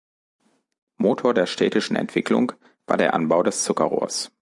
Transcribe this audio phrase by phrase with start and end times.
[0.97, 2.53] Motor der städtischen Entwicklung
[2.87, 4.31] war der Anbau des Zuckerrohrs.